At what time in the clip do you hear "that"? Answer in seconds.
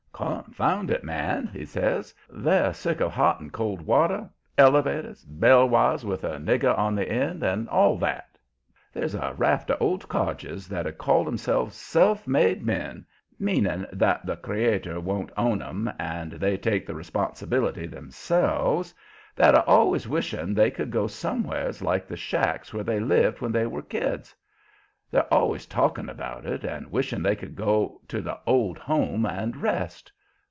7.97-8.37, 10.67-10.95, 13.93-14.23, 19.35-19.55